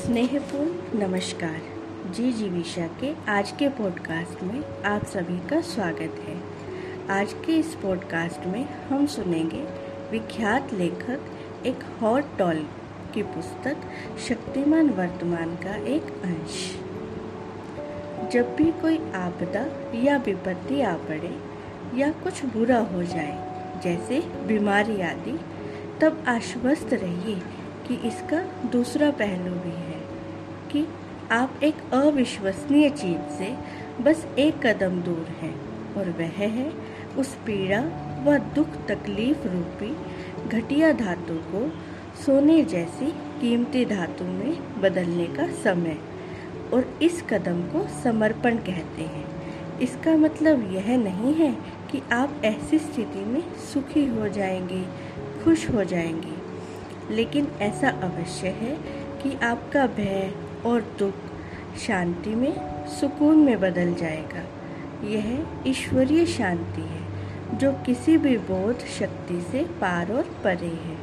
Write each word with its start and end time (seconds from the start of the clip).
स्नेहपूर्ण 0.00 0.98
नमस्कार। 0.98 1.60
जी 2.12 2.32
जीविशा 2.32 2.86
के 2.86 3.14
आज 3.28 3.50
के 3.50 3.68
पॉडकास्ट 3.68 4.42
में 4.42 4.82
आप 4.82 5.04
सभी 5.04 5.48
का 5.48 5.60
स्वागत 5.60 6.14
है। 6.28 6.40
आज 7.10 7.32
के 7.32 7.52
इस 7.52 7.74
पॉडकास्ट 7.74 8.46
में 8.46 8.64
हम 8.64 9.06
सुनेंगे 9.06 9.62
विख्यात 10.10 10.72
लेखक, 10.72 11.20
एक 11.66 12.02
हॉट 12.02 12.24
टॉल 12.38 12.66
की 13.14 13.22
पुस्तक, 13.22 13.76
शक्तिमान 14.28 14.90
वर्तमान 14.90 15.54
का 15.56 15.76
एक 15.76 16.02
अंश। 16.02 16.76
जब 18.32 18.56
भी 18.56 18.72
कोई 18.72 18.98
आपदा 18.98 19.96
या 19.98 20.16
विपत्ति 20.16 20.82
आ 20.82 20.94
पड़े 20.94 21.38
या 22.00 22.10
कुछ 22.10 22.44
बुरा 22.44 22.78
हो 22.78 23.02
जाए, 23.02 23.34
जैसे 23.84 24.20
बीमारी 24.20 25.00
आदि, 25.00 25.40
तब 26.00 26.24
आश्वस्त 26.28 26.92
रहिए 26.92 27.42
कि 27.90 27.96
इसका 27.96 28.68
दूसरा 28.72 29.10
पहलू 29.10 29.54
भी 29.54 29.70
है 29.70 30.02
कि 30.72 30.88
आप 31.32 31.60
एक 31.62 31.74
अविश्वसनीय 31.92 32.90
चीज़ 32.90 33.32
से 33.38 33.56
बस 34.02 34.26
एक 34.38 34.66
कदम 34.66 35.02
दूर 35.02 35.26
हैं 35.40 35.54
और 35.94 36.10
वह 36.10 36.26
है 36.26 36.72
उस 37.18 37.34
पीड़ा 37.34 37.80
व 38.24 38.38
दुख 38.38 38.68
तकलीफ़ 38.88 39.48
रूपी 39.48 39.96
घटिया 40.48 40.92
धातु 40.92 41.34
को 41.34 41.72
सोने 42.26 42.64
जैसी 42.64 43.06
कीमती 43.40 43.84
धातु 43.84 44.24
में 44.24 44.80
बदलने 44.80 45.26
का 45.26 45.48
समय 45.48 45.98
और 46.74 46.98
इस 47.02 47.22
कदम 47.22 47.62
को 47.62 48.02
समर्पण 48.02 48.56
कहते 48.56 49.02
हैं। 49.02 49.26
इसका 49.78 50.16
मतलब 50.16 50.72
यह 50.72 50.96
नहीं 50.96 51.34
है 51.34 51.52
कि 51.90 52.02
आप 52.12 52.42
ऐसी 52.44 52.78
स्थिति 52.78 53.24
में 53.24 53.54
सुखी 53.54 54.06
हो 54.06 54.28
जाएँगे, 54.28 54.84
खुश 55.44 55.70
हो 55.70 55.84
जाएँगे। 55.84 56.39
लेकिन 57.10 57.48
ऐसा 57.60 57.90
अवश्य 58.02 58.48
है 58.56 58.76
कि 59.22 59.34
आपका 59.44 59.86
भय 59.86 60.32
और 60.66 60.80
दुख 60.98 61.78
शांति 61.78 62.34
में, 62.34 62.86
सुकून 62.90 63.38
में 63.38 63.60
बदल 63.60 63.92
जाएगा। 63.94 64.44
यह 65.06 65.46
ईश्वरीय 65.66 66.24
शांति 66.26 66.82
है, 66.82 67.58
जो 67.58 67.72
किसी 67.86 68.16
भी 68.18 68.36
बोध 68.48 68.84
शक्ति 68.98 69.40
से 69.42 69.64
पार 69.80 70.12
और 70.12 70.30
परे 70.44 70.66
है। 70.66 70.96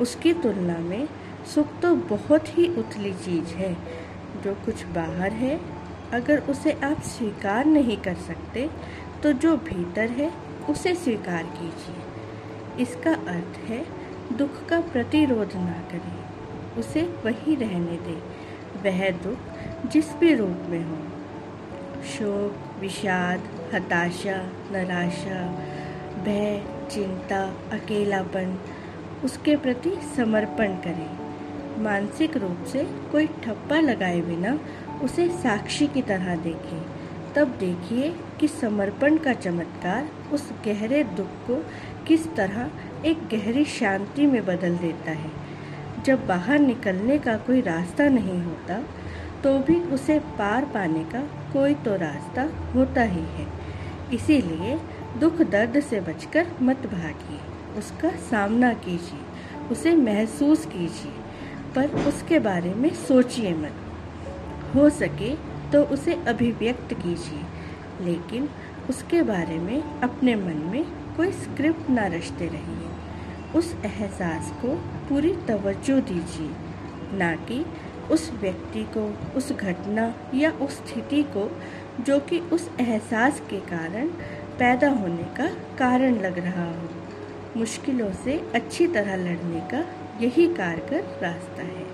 उसकी 0.00 0.32
तुलना 0.32 0.78
में 0.80 1.08
सुख 1.54 1.80
तो 1.80 1.94
बहुत 2.08 2.48
ही 2.48 2.66
उथली 2.76 3.12
चीज़ 3.14 3.54
है, 3.54 3.74
जो 4.44 4.54
कुछ 4.64 4.84
बाहर 4.94 5.32
है। 5.34 5.58
अगर 6.12 6.38
उसे 6.50 6.72
आप 6.84 7.00
स्वीकार 7.06 7.64
नहीं 7.66 7.96
कर 7.96 8.14
सकते 8.26 8.68
तो 9.22 9.32
जो 9.34 9.56
भीतर 9.58 10.10
है, 10.10 10.30
उसे 10.70 10.94
स्वीकार 10.94 11.42
कीजिए। 11.52 12.82
इसका 12.82 13.10
अर्थ 13.10 13.58
है 13.60 13.84
दुख 14.32 14.66
का 14.66 14.80
प्रतिरोध 14.80 15.50
ना 15.54 15.88
करें, 15.90 16.24
उसे 16.78 17.02
वही 17.02 17.54
रहने 17.54 17.96
दें। 17.96 18.22
वह 18.84 19.10
दुख 19.10 19.38
जिस 19.88 20.14
भी 20.14 20.34
रूप 20.34 20.62
में 20.68 20.84
हो। 20.84 20.98
शोक, 22.04 22.80
विषाद, 22.80 23.40
हताशा, 23.74 24.36
निराशा, 24.72 25.46
भय, 26.24 26.64
चिंता, 26.90 27.54
अकेलापन, 27.72 28.58
उसके 29.24 29.56
प्रति 29.56 29.90
समर्पण 30.16 30.68
करें। 30.68 31.24
मानसिक 31.82 32.36
रूप 32.36 32.64
से 32.64 32.84
कोई 32.84 33.26
ठप्पा 33.26 33.80
लगाए 33.80 34.20
बिना 34.20 34.58
उसे 35.02 35.28
साक्षी 35.28 35.86
की 35.86 36.02
तरह 36.02 36.36
देखें, 36.36 36.82
तब 37.34 37.48
देखिए 37.48 38.16
कि 38.44 38.48
समर्पण 38.48 39.16
का 39.16 39.32
चमत्कार 39.34 40.08
उस 40.32 40.48
गहरे 40.64 41.02
दुख 41.18 41.28
को 41.46 41.54
किस 42.06 42.26
तरह 42.36 43.06
एक 43.06 43.18
गहरी 43.28 43.64
शांति 43.64 44.26
में 44.26 44.44
बदल 44.46 44.76
देता 44.76 45.10
है। 45.10 45.30
जब 46.04 46.26
बाहर 46.26 46.58
निकलने 46.58 47.16
का 47.18 47.36
कोई 47.36 47.60
रास्ता 47.60 48.08
नहीं 48.08 48.42
होता 48.42 48.78
तो 49.44 49.58
भी 49.58 49.76
उसे 49.94 50.18
पार 50.38 50.64
पाने 50.64 51.04
का 51.04 51.20
कोई 51.52 51.74
तो 51.86 51.96
रास्ता 51.96 52.42
होता 52.74 53.02
ही 53.04 53.24
है। 53.30 53.46
इसीलिए 54.14 54.78
दुख 55.20 55.42
दर्द 55.50 55.80
से 55.80 56.00
बचकर 56.02 56.52
मत 56.62 56.86
भागिए, 56.86 57.40
उसका 57.78 58.10
सामना 58.30 58.72
कीजिए, 58.84 59.24
उसे 59.70 59.94
महसूस 59.96 60.66
कीजिए, 60.66 61.12
पर 61.74 61.98
उसके 62.08 62.38
बारे 62.42 62.74
में 62.74 62.92
सोचिए 63.08 63.54
मत। 63.56 64.74
हो 64.74 64.88
सके 64.92 65.34
तो 65.72 65.84
उसे 65.94 66.22
अभिव्यक्त 66.28 66.94
कीजिए। 66.94 67.53
लेकिन 68.00 68.48
उसके 68.90 69.22
बारे 69.22 69.58
में 69.58 70.00
अपने 70.00 70.36
मन 70.36 70.68
में 70.72 70.84
कोई 71.16 71.32
स्क्रिप्ट 71.32 71.90
ना 71.90 72.06
रचते 72.06 72.46
रहिए। 72.46 72.90
उस 73.58 73.76
एहसास 73.84 74.52
को 74.62 74.74
पूरी 75.08 75.36
तवज्जो 75.48 76.00
दीजिए, 76.00 76.50
ना 77.18 77.34
कि 77.34 77.66
उस 78.10 78.32
व्यक्ति 78.40 78.82
को, 78.82 79.32
उस 79.36 79.52
घटना 79.52 80.14
या 80.34 80.50
उस 80.50 80.70
स्थिति 80.70 81.22
को, 81.22 81.60
जो 82.00 82.20
कि 82.20 82.38
उस 82.38 82.70
एहसास 82.80 83.40
के 83.40 83.60
कारण 83.60 84.08
पैदा 84.58 84.90
होने 84.90 85.22
का 85.22 85.46
कारण 85.78 86.14
लग 86.14 86.38
रहा 86.38 86.70
हो। 86.70 86.88
मुश्किलों 87.56 88.12
से 88.12 88.50
अच्छी 88.54 88.86
तरह 88.86 89.16
लड़ने 89.16 89.60
का 89.60 89.84
यही 90.20 90.54
कारगर 90.54 91.18
रास्ता 91.22 91.62
है। 91.62 91.84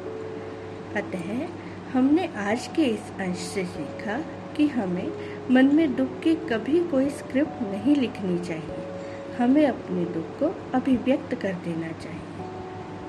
अतः 0.97 1.49
हमने 1.93 2.28
आज 2.37 2.66
के 2.66 2.83
इस 2.83 3.12
अंश 3.21 3.37
से 3.37 3.65
सीखा 3.65 4.25
कि 4.56 4.66
हमें 4.66 5.12
मन 5.50 5.75
में 5.75 5.97
दुख 5.97 6.21
की 6.21 6.34
कभी 6.34 6.84
कोई 6.84 7.11
स्क्रिप्ट 7.11 7.62
नहीं 7.62 7.97
लिखनी 7.97 8.38
चाहिए। 8.38 8.77
हमें 9.38 9.66
अपने 9.66 10.05
दुख 10.05 10.25
को 10.25 10.71
अभिव्यक्त 10.75 11.34
कर 11.34 11.53
देना 11.53 11.88
चाहिए। 11.88 12.49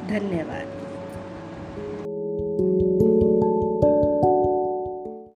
धन्यवाद। 0.08 0.81